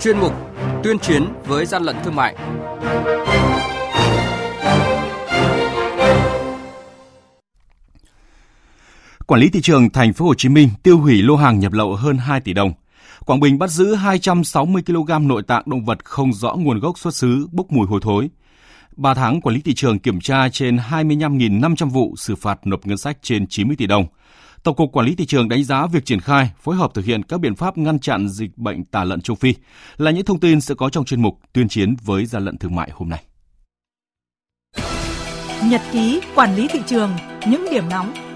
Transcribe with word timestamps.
chuyên 0.00 0.18
mục 0.18 0.32
Tuyên 0.84 0.98
chiến 0.98 1.26
với 1.46 1.66
gian 1.66 1.82
lận 1.82 1.96
thương 2.04 2.14
mại. 2.14 2.36
Quản 9.26 9.40
lý 9.40 9.50
thị 9.50 9.60
trường 9.60 9.90
thành 9.90 10.12
phố 10.12 10.26
Hồ 10.26 10.34
Chí 10.34 10.48
Minh 10.48 10.68
tiêu 10.82 10.98
hủy 10.98 11.22
lô 11.22 11.36
hàng 11.36 11.58
nhập 11.58 11.72
lậu 11.72 11.94
hơn 11.94 12.18
2 12.18 12.40
tỷ 12.40 12.52
đồng. 12.52 12.72
Quảng 13.26 13.40
Bình 13.40 13.58
bắt 13.58 13.70
giữ 13.70 13.94
260 13.94 14.82
kg 14.86 15.28
nội 15.28 15.42
tạng 15.42 15.62
động 15.66 15.84
vật 15.84 16.04
không 16.04 16.32
rõ 16.32 16.54
nguồn 16.54 16.80
gốc 16.80 16.98
xuất 16.98 17.14
xứ, 17.14 17.46
bốc 17.52 17.72
mùi 17.72 17.86
hôi 17.86 18.00
thối. 18.02 18.30
3 18.96 19.14
tháng 19.14 19.40
quản 19.40 19.54
lý 19.54 19.60
thị 19.60 19.74
trường 19.74 19.98
kiểm 19.98 20.20
tra 20.20 20.48
trên 20.48 20.76
25.500 20.76 21.90
vụ, 21.90 22.14
xử 22.16 22.36
phạt 22.36 22.66
nộp 22.66 22.86
ngân 22.86 22.98
sách 22.98 23.18
trên 23.22 23.46
90 23.46 23.76
tỷ 23.76 23.86
đồng. 23.86 24.06
Tổng 24.62 24.76
cục 24.76 24.92
Quản 24.92 25.06
lý 25.06 25.14
thị 25.14 25.26
trường 25.26 25.48
đánh 25.48 25.64
giá 25.64 25.86
việc 25.86 26.04
triển 26.04 26.20
khai, 26.20 26.50
phối 26.60 26.76
hợp 26.76 26.94
thực 26.94 27.04
hiện 27.04 27.22
các 27.22 27.40
biện 27.40 27.54
pháp 27.54 27.78
ngăn 27.78 27.98
chặn 27.98 28.28
dịch 28.28 28.58
bệnh 28.58 28.84
tả 28.84 29.04
lợn 29.04 29.20
châu 29.20 29.36
Phi 29.36 29.54
là 29.96 30.10
những 30.10 30.24
thông 30.24 30.40
tin 30.40 30.60
sẽ 30.60 30.74
có 30.74 30.90
trong 30.90 31.04
chuyên 31.04 31.22
mục 31.22 31.38
tuyên 31.52 31.68
chiến 31.68 31.96
với 32.04 32.26
gian 32.26 32.44
lận 32.44 32.58
thương 32.58 32.74
mại 32.74 32.90
hôm 32.92 33.08
nay. 33.08 33.24
Nhật 35.64 35.80
ký 35.92 36.20
quản 36.34 36.56
lý 36.56 36.68
thị 36.68 36.80
trường, 36.86 37.10
những 37.46 37.66
điểm 37.70 37.88
nóng 37.88 38.29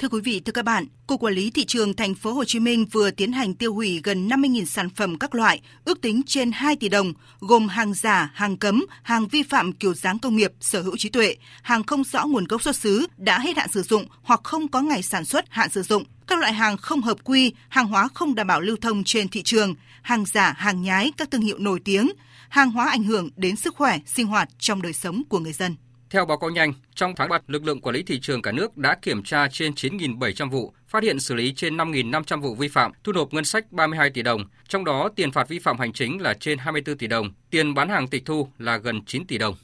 Thưa 0.00 0.08
quý 0.08 0.20
vị, 0.20 0.40
thưa 0.44 0.52
các 0.52 0.64
bạn, 0.64 0.86
Cục 1.06 1.20
Quản 1.20 1.34
lý 1.34 1.50
thị 1.50 1.64
trường 1.64 1.94
thành 1.94 2.14
phố 2.14 2.32
Hồ 2.32 2.44
Chí 2.44 2.60
Minh 2.60 2.86
vừa 2.92 3.10
tiến 3.10 3.32
hành 3.32 3.54
tiêu 3.54 3.74
hủy 3.74 4.00
gần 4.04 4.28
50.000 4.28 4.64
sản 4.64 4.90
phẩm 4.90 5.18
các 5.18 5.34
loại, 5.34 5.60
ước 5.84 6.00
tính 6.00 6.22
trên 6.26 6.52
2 6.52 6.76
tỷ 6.76 6.88
đồng, 6.88 7.12
gồm 7.40 7.68
hàng 7.68 7.94
giả, 7.94 8.30
hàng 8.34 8.56
cấm, 8.56 8.86
hàng 9.02 9.28
vi 9.28 9.42
phạm 9.42 9.72
kiểu 9.72 9.94
dáng 9.94 10.18
công 10.18 10.36
nghiệp, 10.36 10.52
sở 10.60 10.82
hữu 10.82 10.96
trí 10.96 11.08
tuệ, 11.08 11.36
hàng 11.62 11.84
không 11.84 12.04
rõ 12.04 12.26
nguồn 12.26 12.44
gốc 12.44 12.62
xuất 12.62 12.76
xứ, 12.76 13.06
đã 13.16 13.38
hết 13.38 13.56
hạn 13.56 13.68
sử 13.68 13.82
dụng 13.82 14.06
hoặc 14.22 14.40
không 14.44 14.68
có 14.68 14.80
ngày 14.80 15.02
sản 15.02 15.24
xuất 15.24 15.44
hạn 15.48 15.70
sử 15.70 15.82
dụng, 15.82 16.04
các 16.26 16.38
loại 16.38 16.52
hàng 16.52 16.76
không 16.76 17.02
hợp 17.02 17.16
quy, 17.24 17.52
hàng 17.68 17.86
hóa 17.86 18.08
không 18.14 18.34
đảm 18.34 18.46
bảo 18.46 18.60
lưu 18.60 18.76
thông 18.80 19.04
trên 19.04 19.28
thị 19.28 19.42
trường, 19.42 19.74
hàng 20.02 20.24
giả, 20.26 20.54
hàng 20.58 20.82
nhái 20.82 21.12
các 21.16 21.30
thương 21.30 21.42
hiệu 21.42 21.58
nổi 21.58 21.80
tiếng, 21.84 22.10
hàng 22.48 22.70
hóa 22.70 22.88
ảnh 22.90 23.04
hưởng 23.04 23.28
đến 23.36 23.56
sức 23.56 23.74
khỏe, 23.74 23.98
sinh 24.06 24.26
hoạt 24.26 24.48
trong 24.58 24.82
đời 24.82 24.92
sống 24.92 25.22
của 25.28 25.38
người 25.38 25.52
dân. 25.52 25.76
Theo 26.10 26.26
báo 26.26 26.38
cáo 26.38 26.50
nhanh, 26.50 26.72
trong 26.94 27.14
tháng 27.16 27.28
3, 27.28 27.38
lực 27.46 27.64
lượng 27.64 27.80
quản 27.80 27.94
lý 27.94 28.02
thị 28.02 28.20
trường 28.20 28.42
cả 28.42 28.52
nước 28.52 28.76
đã 28.76 28.96
kiểm 29.02 29.22
tra 29.22 29.48
trên 29.48 29.72
9.700 29.72 30.50
vụ, 30.50 30.72
phát 30.88 31.02
hiện 31.02 31.20
xử 31.20 31.34
lý 31.34 31.52
trên 31.52 31.76
5.500 31.76 32.40
vụ 32.40 32.54
vi 32.54 32.68
phạm, 32.68 32.92
thu 33.04 33.12
nộp 33.12 33.32
ngân 33.32 33.44
sách 33.44 33.72
32 33.72 34.10
tỷ 34.10 34.22
đồng. 34.22 34.44
Trong 34.68 34.84
đó, 34.84 35.10
tiền 35.16 35.32
phạt 35.32 35.48
vi 35.48 35.58
phạm 35.58 35.78
hành 35.78 35.92
chính 35.92 36.22
là 36.22 36.34
trên 36.34 36.58
24 36.58 36.98
tỷ 36.98 37.06
đồng, 37.06 37.30
tiền 37.50 37.74
bán 37.74 37.88
hàng 37.88 38.08
tịch 38.08 38.22
thu 38.26 38.48
là 38.58 38.76
gần 38.76 39.04
9 39.04 39.26
tỷ 39.26 39.38
đồng. 39.38 39.54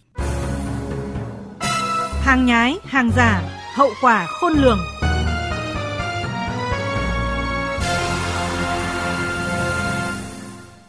Hàng 2.22 2.46
nhái, 2.46 2.76
hàng 2.84 3.10
giả, 3.16 3.42
hậu 3.74 3.90
quả 4.00 4.26
khôn 4.26 4.52
lường. 4.52 4.78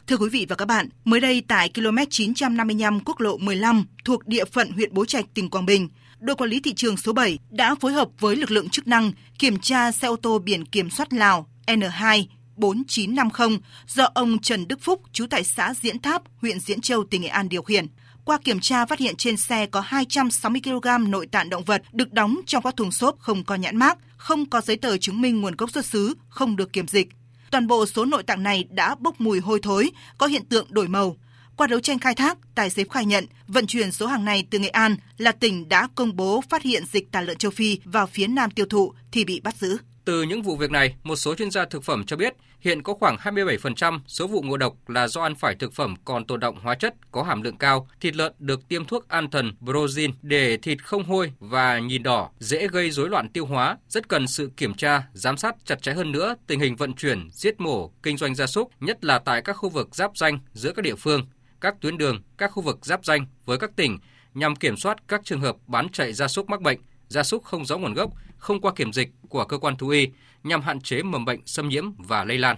Thưa 0.08 0.18
quý 0.18 0.30
vị 0.30 0.46
và 0.50 0.56
các 0.56 0.66
bạn, 0.66 0.90
mới 1.06 1.20
đây 1.20 1.44
tại 1.48 1.70
km 1.76 1.98
955 2.10 3.00
quốc 3.06 3.20
lộ 3.20 3.38
15 3.38 3.86
thuộc 4.06 4.28
địa 4.28 4.46
phận 4.46 4.72
huyện 4.72 4.94
Bố 4.94 5.06
Trạch, 5.06 5.26
tỉnh 5.34 5.50
Quảng 5.50 5.66
Bình, 5.66 5.90
đội 6.20 6.36
quản 6.36 6.50
lý 6.50 6.60
thị 6.60 6.74
trường 6.74 6.98
số 6.98 7.14
7 7.14 7.40
đã 7.50 7.76
phối 7.76 7.94
hợp 7.94 8.10
với 8.20 8.36
lực 8.36 8.52
lượng 8.52 8.70
chức 8.70 8.88
năng 8.88 9.12
kiểm 9.40 9.60
tra 9.60 9.92
xe 9.92 10.08
ô 10.08 10.16
tô 10.16 10.40
biển 10.40 10.66
kiểm 10.66 10.90
soát 10.90 11.14
Lào 11.14 11.48
N2 11.68 12.26
4950 12.56 13.60
do 13.88 14.10
ông 14.14 14.40
Trần 14.40 14.68
Đức 14.68 14.82
Phúc, 14.82 15.02
trú 15.12 15.26
tại 15.30 15.44
xã 15.44 15.74
Diễn 15.82 16.00
Tháp, 16.00 16.22
huyện 16.42 16.60
Diễn 16.60 16.82
Châu, 16.82 17.04
tỉnh 17.04 17.22
Nghệ 17.22 17.28
An 17.28 17.50
điều 17.50 17.62
khiển. 17.62 17.88
Qua 18.26 18.38
kiểm 18.44 18.60
tra 18.60 18.86
phát 18.86 19.00
hiện 19.00 19.16
trên 19.16 19.38
xe 19.38 19.66
có 19.66 19.82
260 19.82 20.62
kg 20.64 21.12
nội 21.12 21.28
tạng 21.28 21.50
động 21.50 21.64
vật 21.64 21.82
được 21.94 22.14
đóng 22.14 22.38
trong 22.46 22.64
các 22.64 22.76
thùng 22.78 22.92
xốp 22.92 23.20
không 23.20 23.44
có 23.44 23.56
nhãn 23.56 23.78
mác, 23.78 23.98
không 24.18 24.46
có 24.46 24.62
giấy 24.62 24.78
tờ 24.78 24.98
chứng 24.98 25.22
minh 25.22 25.42
nguồn 25.42 25.56
gốc 25.56 25.72
xuất 25.72 25.86
xứ, 25.86 26.14
không 26.30 26.56
được 26.56 26.74
kiểm 26.74 26.88
dịch. 26.88 27.08
Toàn 27.52 27.68
bộ 27.68 27.86
số 27.86 28.06
nội 28.06 28.24
tạng 28.24 28.44
này 28.44 28.66
đã 28.70 28.96
bốc 28.96 29.22
mùi 29.22 29.40
hôi 29.40 29.60
thối, 29.64 29.92
có 30.18 30.28
hiện 30.28 30.46
tượng 30.46 30.68
đổi 30.70 30.88
màu. 30.88 31.18
Qua 31.56 31.68
đấu 31.68 31.80
tranh 31.80 32.00
khai 32.00 32.16
thác, 32.16 32.38
tài 32.56 32.70
xế 32.70 32.84
khai 32.84 33.06
nhận 33.06 33.26
vận 33.48 33.68
chuyển 33.68 33.92
số 33.92 34.08
hàng 34.08 34.26
này 34.26 34.48
từ 34.50 34.60
Nghệ 34.60 34.70
An 34.70 34.96
là 35.18 35.32
tỉnh 35.32 35.70
đã 35.70 35.88
công 35.96 36.16
bố 36.16 36.44
phát 36.50 36.64
hiện 36.64 36.84
dịch 36.92 37.12
tả 37.12 37.22
lợn 37.22 37.38
châu 37.38 37.52
Phi 37.52 37.80
vào 37.84 38.08
phía 38.08 38.28
Nam 38.28 38.52
tiêu 38.52 38.66
thụ 38.70 38.94
thì 39.12 39.26
bị 39.26 39.40
bắt 39.40 39.56
giữ. 39.56 39.78
Từ 40.08 40.24
những 40.24 40.42
vụ 40.42 40.56
việc 40.56 40.72
này, 40.72 40.96
một 41.04 41.16
số 41.16 41.36
chuyên 41.36 41.52
gia 41.52 41.66
thực 41.66 41.84
phẩm 41.84 42.04
cho 42.06 42.18
biết 42.18 42.34
hiện 42.60 42.84
có 42.84 42.94
khoảng 42.94 43.18
27% 43.18 44.00
số 44.08 44.28
vụ 44.28 44.42
ngộ 44.42 44.58
độc 44.58 44.90
là 44.90 45.08
do 45.08 45.22
ăn 45.22 45.36
phải 45.36 45.56
thực 45.56 45.74
phẩm 45.74 45.96
còn 46.06 46.26
tồn 46.26 46.40
động 46.40 46.60
hóa 46.62 46.76
chất 46.76 46.94
có 47.12 47.24
hàm 47.24 47.42
lượng 47.42 47.58
cao, 47.58 47.88
thịt 48.02 48.16
lợn 48.16 48.34
được 48.40 48.68
tiêm 48.68 48.86
thuốc 48.86 49.08
an 49.08 49.30
thần 49.30 49.52
Brozin 49.62 50.12
để 50.22 50.58
thịt 50.58 50.84
không 50.84 51.04
hôi 51.04 51.34
và 51.40 51.80
nhìn 51.80 52.04
đỏ, 52.04 52.30
dễ 52.40 52.68
gây 52.68 52.92
rối 52.92 53.10
loạn 53.10 53.30
tiêu 53.30 53.46
hóa, 53.46 53.78
rất 53.90 54.10
cần 54.10 54.28
sự 54.28 54.52
kiểm 54.58 54.74
tra, 54.74 55.04
giám 55.14 55.38
sát 55.38 55.56
chặt 55.66 55.82
chẽ 55.82 55.94
hơn 55.94 56.12
nữa 56.12 56.36
tình 56.48 56.60
hình 56.60 56.76
vận 56.76 56.94
chuyển, 56.94 57.30
giết 57.32 57.60
mổ, 57.62 57.92
kinh 58.04 58.18
doanh 58.18 58.36
gia 58.36 58.48
súc, 58.48 58.72
nhất 58.80 59.06
là 59.06 59.20
tại 59.20 59.42
các 59.42 59.54
khu 59.54 59.70
vực 59.70 59.96
giáp 59.96 60.18
danh 60.18 60.40
giữa 60.54 60.72
các 60.72 60.82
địa 60.82 60.96
phương, 60.96 61.28
các 61.62 61.76
tuyến 61.82 61.98
đường, 61.98 62.24
các 62.38 62.52
khu 62.52 62.64
vực 62.64 62.86
giáp 62.86 63.06
danh 63.06 63.26
với 63.46 63.58
các 63.58 63.76
tỉnh 63.76 63.98
nhằm 64.34 64.56
kiểm 64.56 64.78
soát 64.78 64.98
các 65.08 65.22
trường 65.24 65.42
hợp 65.42 65.56
bán 65.68 65.90
chạy 65.90 66.14
gia 66.14 66.28
súc 66.28 66.50
mắc 66.50 66.62
bệnh, 66.62 66.80
gia 67.08 67.24
súc 67.24 67.44
không 67.44 67.66
rõ 67.66 67.78
nguồn 67.78 67.94
gốc, 67.94 68.12
không 68.38 68.62
qua 68.62 68.72
kiểm 68.76 68.94
dịch 68.94 69.10
của 69.30 69.46
cơ 69.46 69.58
quan 69.58 69.78
thú 69.78 69.90
y 69.90 70.08
nhằm 70.44 70.62
hạn 70.62 70.82
chế 70.82 71.04
mầm 71.04 71.26
bệnh 71.26 71.40
xâm 71.46 71.70
nhiễm 71.70 71.84
và 71.98 72.24
lây 72.24 72.38
lan. 72.38 72.58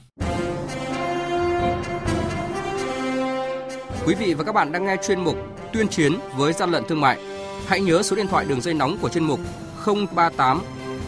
Quý 4.05 4.15
vị 4.15 4.33
và 4.33 4.43
các 4.43 4.55
bạn 4.55 4.71
đang 4.71 4.85
nghe 4.85 4.95
chuyên 5.07 5.23
mục 5.23 5.35
Tuyên 5.73 5.87
chiến 5.87 6.13
với 6.35 6.53
gian 6.53 6.71
lận 6.71 6.83
thương 6.87 7.01
mại. 7.01 7.19
Hãy 7.67 7.81
nhớ 7.81 8.01
số 8.03 8.15
điện 8.15 8.27
thoại 8.27 8.45
đường 8.45 8.61
dây 8.61 8.73
nóng 8.73 8.97
của 9.01 9.09
chuyên 9.09 9.23
mục 9.23 9.39
038 9.85 10.61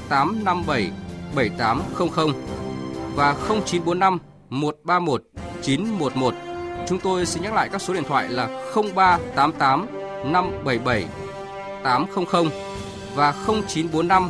857 0.09 0.92
7800 1.36 2.34
và 3.16 3.34
0945 3.34 4.20
131 4.50 5.24
911. 5.62 6.34
Chúng 6.88 7.00
tôi 7.00 7.26
xin 7.26 7.44
nhắc 7.44 7.53
lại 7.53 7.70
các 7.72 7.82
số 7.82 7.94
điện 7.94 8.03
thoại 8.03 8.30
là 8.30 8.48
0388 8.76 9.88
577 10.32 11.06
800 11.84 12.50
và 13.16 13.34
0945 13.48 14.30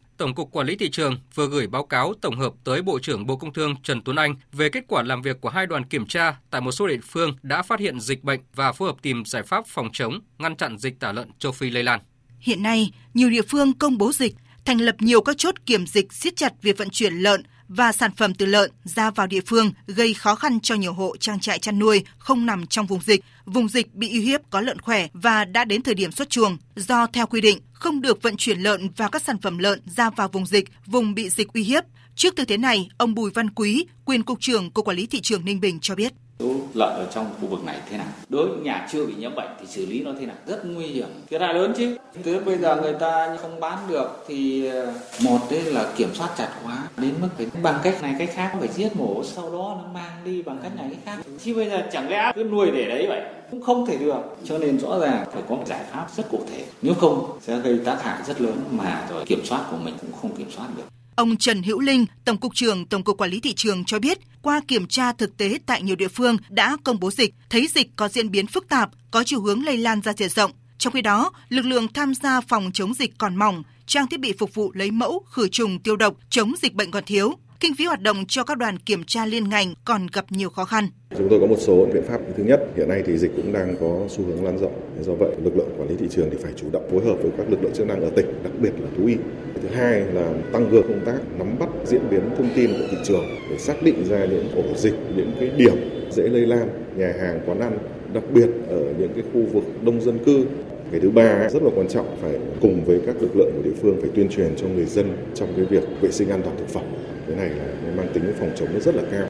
Tổng 0.17 0.35
cục 0.35 0.51
Quản 0.51 0.67
lý 0.67 0.75
thị 0.75 0.89
trường 0.89 1.17
vừa 1.35 1.47
gửi 1.47 1.67
báo 1.67 1.85
cáo 1.85 2.13
tổng 2.21 2.35
hợp 2.35 2.53
tới 2.63 2.81
Bộ 2.81 2.99
trưởng 2.99 3.25
Bộ 3.25 3.35
Công 3.35 3.53
Thương 3.53 3.75
Trần 3.83 4.01
Tuấn 4.01 4.15
Anh 4.15 4.35
về 4.51 4.69
kết 4.69 4.83
quả 4.87 5.03
làm 5.03 5.21
việc 5.21 5.41
của 5.41 5.49
hai 5.49 5.65
đoàn 5.65 5.85
kiểm 5.85 6.05
tra 6.05 6.35
tại 6.49 6.61
một 6.61 6.71
số 6.71 6.87
địa 6.87 6.99
phương 7.03 7.35
đã 7.41 7.61
phát 7.61 7.79
hiện 7.79 7.99
dịch 7.99 8.23
bệnh 8.23 8.39
và 8.55 8.71
phối 8.71 8.89
hợp 8.89 8.95
tìm 9.01 9.25
giải 9.25 9.43
pháp 9.43 9.67
phòng 9.67 9.89
chống, 9.93 10.19
ngăn 10.37 10.55
chặn 10.55 10.77
dịch 10.77 10.99
tả 10.99 11.11
lợn 11.11 11.29
châu 11.39 11.51
Phi 11.51 11.69
lây 11.69 11.83
lan. 11.83 11.99
Hiện 12.39 12.63
nay, 12.63 12.91
nhiều 13.13 13.29
địa 13.29 13.41
phương 13.41 13.73
công 13.73 13.97
bố 13.97 14.11
dịch, 14.11 14.35
thành 14.65 14.77
lập 14.77 14.95
nhiều 14.99 15.21
các 15.21 15.37
chốt 15.37 15.55
kiểm 15.65 15.87
dịch 15.87 16.13
siết 16.13 16.35
chặt 16.35 16.53
việc 16.61 16.77
vận 16.77 16.89
chuyển 16.89 17.13
lợn 17.13 17.43
và 17.75 17.91
sản 17.91 18.11
phẩm 18.17 18.33
từ 18.33 18.45
lợn 18.45 18.71
ra 18.83 19.11
vào 19.11 19.27
địa 19.27 19.41
phương 19.45 19.71
gây 19.87 20.13
khó 20.13 20.35
khăn 20.35 20.59
cho 20.59 20.75
nhiều 20.75 20.93
hộ 20.93 21.17
trang 21.17 21.39
trại 21.39 21.59
chăn 21.59 21.79
nuôi 21.79 22.03
không 22.17 22.45
nằm 22.45 22.67
trong 22.67 22.85
vùng 22.85 23.01
dịch, 23.01 23.23
vùng 23.45 23.69
dịch 23.69 23.93
bị 23.93 24.09
uy 24.11 24.19
hiếp 24.19 24.41
có 24.49 24.61
lợn 24.61 24.81
khỏe 24.81 25.07
và 25.13 25.45
đã 25.45 25.65
đến 25.65 25.81
thời 25.81 25.93
điểm 25.93 26.11
xuất 26.11 26.29
chuồng. 26.29 26.57
Do 26.75 27.07
theo 27.07 27.27
quy 27.27 27.41
định, 27.41 27.59
không 27.73 28.01
được 28.01 28.21
vận 28.21 28.37
chuyển 28.37 28.59
lợn 28.59 28.89
và 28.97 29.07
các 29.09 29.21
sản 29.21 29.37
phẩm 29.41 29.57
lợn 29.57 29.81
ra 29.85 30.09
vào 30.09 30.27
vùng 30.27 30.45
dịch, 30.45 30.69
vùng 30.85 31.13
bị 31.13 31.29
dịch 31.29 31.53
uy 31.53 31.63
hiếp. 31.63 31.83
Trước 32.15 32.35
thực 32.35 32.47
tế 32.47 32.57
này, 32.57 32.89
ông 32.97 33.13
Bùi 33.13 33.31
Văn 33.31 33.49
Quý, 33.49 33.85
quyền 34.05 34.23
cục 34.23 34.39
trưởng 34.39 34.71
Cục 34.71 34.85
Quản 34.85 34.97
lý 34.97 35.05
thị 35.05 35.21
trường 35.21 35.45
Ninh 35.45 35.59
Bình 35.59 35.79
cho 35.79 35.95
biết 35.95 36.13
số 36.41 36.55
lợn 36.73 36.89
ở 36.89 37.07
trong 37.13 37.25
khu 37.41 37.47
vực 37.47 37.63
này 37.63 37.77
thế 37.89 37.97
nào? 37.97 38.07
Đối 38.29 38.47
với 38.47 38.57
nhà 38.57 38.87
chưa 38.91 39.05
bị 39.05 39.13
nhiễm 39.17 39.35
bệnh 39.35 39.49
thì 39.59 39.65
xử 39.67 39.85
lý 39.85 40.03
nó 40.03 40.11
thế 40.19 40.25
nào? 40.25 40.35
Rất 40.47 40.65
nguy 40.65 40.85
hiểm. 40.85 41.07
Thiệt 41.29 41.41
hại 41.41 41.53
lớn 41.53 41.73
chứ? 41.77 41.97
Từ 42.23 42.39
bây 42.39 42.57
giờ 42.57 42.75
người 42.81 42.93
ta 42.93 43.37
không 43.41 43.59
bán 43.59 43.77
được 43.89 44.25
thì 44.27 44.65
ờ, 44.65 44.93
một 45.23 45.39
đấy 45.51 45.61
là 45.61 45.85
kiểm 45.95 46.09
soát 46.13 46.29
chặt 46.37 46.49
quá 46.65 46.77
đến 46.97 47.13
mức 47.21 47.27
phải 47.37 47.47
bằng 47.63 47.79
cách 47.83 48.01
này 48.01 48.15
cách 48.19 48.29
khác 48.33 48.55
phải 48.59 48.67
giết 48.67 48.95
mổ 48.95 49.23
sau 49.23 49.51
đó 49.51 49.77
nó 49.83 49.89
mang 49.93 50.11
đi 50.25 50.41
bằng 50.41 50.57
cách 50.63 50.71
này 50.75 50.89
cách 50.89 50.99
khác. 51.05 51.31
Chứ 51.43 51.55
bây 51.55 51.69
giờ 51.69 51.87
chẳng 51.91 52.09
lẽ 52.09 52.31
cứ 52.35 52.43
nuôi 52.43 52.71
để 52.71 52.85
đấy 52.89 53.05
vậy? 53.09 53.21
Cũng 53.51 53.61
không 53.61 53.85
thể 53.85 53.97
được. 53.97 54.21
Cho 54.43 54.57
nên 54.57 54.79
rõ 54.79 54.99
ràng 54.99 55.25
phải 55.33 55.43
có 55.49 55.55
một 55.55 55.63
giải 55.67 55.83
pháp 55.91 56.07
rất 56.17 56.23
cụ 56.31 56.39
thể. 56.51 56.65
Nếu 56.81 56.93
không 56.93 57.37
sẽ 57.41 57.59
gây 57.59 57.79
tác 57.85 58.03
hại 58.03 58.21
rất 58.27 58.41
lớn 58.41 58.57
mà 58.71 59.07
rồi 59.09 59.25
kiểm 59.25 59.45
soát 59.45 59.61
của 59.71 59.77
mình 59.83 59.93
cũng 60.01 60.11
không 60.21 60.35
kiểm 60.35 60.51
soát 60.51 60.67
được 60.77 60.83
Ông 61.15 61.37
Trần 61.37 61.63
Hữu 61.63 61.79
Linh, 61.79 62.05
Tổng 62.25 62.37
cục 62.37 62.55
trưởng 62.55 62.85
Tổng 62.85 63.03
cục 63.03 63.17
Quản 63.17 63.29
lý 63.29 63.39
thị 63.39 63.53
trường 63.53 63.85
cho 63.85 63.99
biết, 63.99 64.19
qua 64.41 64.61
kiểm 64.67 64.87
tra 64.87 65.13
thực 65.13 65.37
tế 65.37 65.57
tại 65.65 65.81
nhiều 65.81 65.95
địa 65.95 66.07
phương 66.07 66.37
đã 66.49 66.77
công 66.83 66.99
bố 66.99 67.11
dịch, 67.11 67.33
thấy 67.49 67.67
dịch 67.75 67.87
có 67.95 68.07
diễn 68.07 68.31
biến 68.31 68.47
phức 68.47 68.69
tạp, 68.69 68.89
có 69.11 69.23
chiều 69.25 69.41
hướng 69.41 69.63
lây 69.65 69.77
lan 69.77 70.01
ra 70.01 70.13
diện 70.13 70.29
rộng. 70.29 70.51
Trong 70.77 70.93
khi 70.93 71.01
đó, 71.01 71.31
lực 71.49 71.65
lượng 71.65 71.87
tham 71.93 72.13
gia 72.15 72.41
phòng 72.41 72.71
chống 72.73 72.93
dịch 72.93 73.17
còn 73.17 73.35
mỏng, 73.35 73.63
trang 73.85 74.07
thiết 74.07 74.19
bị 74.19 74.33
phục 74.39 74.53
vụ 74.53 74.71
lấy 74.73 74.91
mẫu, 74.91 75.25
khử 75.31 75.47
trùng 75.47 75.79
tiêu 75.79 75.95
độc, 75.95 76.13
chống 76.29 76.53
dịch 76.61 76.73
bệnh 76.73 76.91
còn 76.91 77.03
thiếu 77.05 77.33
kinh 77.61 77.75
phí 77.75 77.85
hoạt 77.85 78.01
động 78.01 78.25
cho 78.27 78.43
các 78.43 78.57
đoàn 78.57 78.77
kiểm 78.77 79.03
tra 79.03 79.25
liên 79.25 79.49
ngành 79.49 79.73
còn 79.85 80.07
gặp 80.13 80.25
nhiều 80.29 80.49
khó 80.49 80.65
khăn. 80.65 80.87
Chúng 81.17 81.29
tôi 81.29 81.39
có 81.39 81.47
một 81.47 81.55
số 81.59 81.87
biện 81.93 82.03
pháp. 82.07 82.21
Thứ 82.37 82.43
nhất, 82.43 82.59
hiện 82.77 82.89
nay 82.89 83.03
thì 83.05 83.17
dịch 83.17 83.31
cũng 83.35 83.53
đang 83.53 83.75
có 83.79 84.05
xu 84.09 84.23
hướng 84.23 84.45
lan 84.45 84.57
rộng. 84.57 84.73
Do 85.01 85.13
vậy, 85.13 85.29
lực 85.43 85.57
lượng 85.57 85.69
quản 85.77 85.89
lý 85.89 85.95
thị 85.99 86.05
trường 86.09 86.29
thì 86.31 86.37
phải 86.43 86.53
chủ 86.55 86.67
động 86.71 86.87
phối 86.91 87.05
hợp 87.05 87.15
với 87.21 87.31
các 87.37 87.49
lực 87.49 87.63
lượng 87.63 87.73
chức 87.73 87.87
năng 87.87 88.01
ở 88.01 88.09
tỉnh, 88.15 88.25
đặc 88.43 88.53
biệt 88.59 88.71
là 88.79 88.87
thú 88.97 89.05
y. 89.05 89.15
Thứ 89.61 89.67
hai 89.75 90.01
là 90.13 90.33
tăng 90.53 90.69
cường 90.71 90.87
công 90.87 91.05
tác 91.05 91.19
nắm 91.39 91.59
bắt 91.59 91.69
diễn 91.85 92.01
biến 92.11 92.21
thông 92.37 92.49
tin 92.55 92.71
của 92.71 92.87
thị 92.91 92.97
trường 93.03 93.25
để 93.49 93.57
xác 93.57 93.83
định 93.83 94.03
ra 94.09 94.25
những 94.25 94.51
ổ 94.55 94.77
dịch, 94.77 94.95
những 95.15 95.31
cái 95.39 95.49
điểm 95.57 95.75
dễ 96.11 96.23
lây 96.23 96.45
lan, 96.45 96.69
nhà 96.95 97.13
hàng, 97.19 97.39
quán 97.45 97.59
ăn, 97.59 97.77
đặc 98.13 98.23
biệt 98.33 98.49
ở 98.69 98.93
những 98.99 99.11
cái 99.15 99.23
khu 99.33 99.41
vực 99.53 99.63
đông 99.83 100.01
dân 100.01 100.19
cư 100.25 100.45
cái 100.91 100.99
thứ 100.99 101.09
ba 101.09 101.49
rất 101.49 101.63
là 101.63 101.69
quan 101.75 101.87
trọng 101.87 102.17
phải 102.21 102.39
cùng 102.61 102.85
với 102.85 103.01
các 103.05 103.15
lực 103.21 103.35
lượng 103.35 103.51
của 103.55 103.61
địa 103.63 103.75
phương 103.81 103.97
phải 104.01 104.09
tuyên 104.15 104.29
truyền 104.29 104.55
cho 104.55 104.67
người 104.67 104.85
dân 104.85 105.17
trong 105.33 105.53
cái 105.55 105.65
việc 105.65 105.83
vệ 106.01 106.11
sinh 106.11 106.29
an 106.29 106.41
toàn 106.43 106.57
thực 106.57 106.67
phẩm. 106.67 106.83
Cái 107.27 107.35
này 107.35 107.49
là 107.49 107.65
mang 107.97 108.07
tính 108.13 108.33
phòng 108.39 108.51
chống 108.55 108.79
rất 108.79 108.95
là 108.95 109.03
cao. 109.11 109.27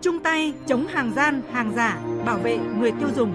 Chung 0.00 0.18
tay 0.22 0.52
chống 0.66 0.86
hàng 0.86 1.12
gian, 1.16 1.40
hàng 1.52 1.72
giả, 1.76 2.00
bảo 2.26 2.38
vệ 2.38 2.58
người 2.78 2.92
tiêu 3.00 3.08
dùng. 3.16 3.32